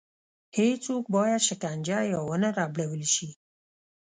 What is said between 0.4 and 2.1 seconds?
هېڅوک باید شکنجه